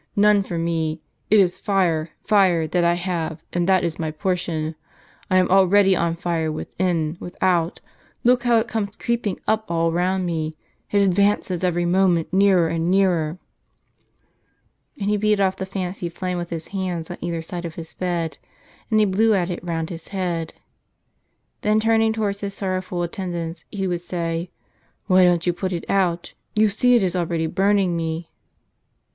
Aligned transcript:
none 0.15 0.41
for 0.41 0.57
me! 0.57 0.99
It 1.29 1.39
is 1.39 1.59
fire! 1.59 2.09
fire! 2.23 2.65
that 2.65 2.83
I 2.83 2.95
have, 2.95 3.43
and 3.53 3.69
that 3.69 3.83
is 3.83 3.99
my 3.99 4.09
por 4.09 4.35
tion. 4.35 4.73
I 5.29 5.37
am 5.37 5.47
already 5.51 5.95
on 5.95 6.15
fire, 6.15 6.51
within, 6.51 7.17
without! 7.19 7.81
Look 8.23 8.41
how 8.41 8.57
it 8.57 8.67
comes 8.67 8.95
creeping 8.95 9.39
up, 9.47 9.69
all 9.69 9.91
round 9.91 10.25
me, 10.25 10.57
it 10.89 11.03
advances 11.03 11.63
every 11.63 11.85
moment 11.85 12.33
nearer 12.33 12.67
and 12.67 12.89
nearer!" 12.89 13.37
And 14.99 15.11
he 15.11 15.17
beat 15.17 15.39
off 15.39 15.55
the 15.55 15.67
fancied 15.67 16.13
flame 16.13 16.39
with 16.39 16.49
his 16.49 16.69
hands 16.69 17.11
on 17.11 17.17
either 17.21 17.43
side 17.43 17.65
of 17.65 17.75
his 17.75 17.93
bed, 17.93 18.39
and 18.89 18.99
he 18.99 19.05
blew 19.05 19.35
at 19.35 19.51
it 19.51 19.63
round 19.63 19.91
his 19.91 20.07
head. 20.07 20.55
Then 21.61 21.79
turning 21.79 22.11
towards 22.11 22.41
his 22.41 22.55
sorrowful 22.55 23.03
attendants, 23.03 23.65
he 23.69 23.85
would 23.85 24.01
say, 24.01 24.49
"why 25.05 25.25
don't 25.25 25.45
you 25.45 25.53
put 25.53 25.71
it 25.73 25.85
out? 25.87 26.33
you 26.55 26.69
see 26.69 26.95
it 26.95 27.03
is 27.03 27.15
already 27.15 27.45
burning 27.45 27.95
me." 27.95 28.31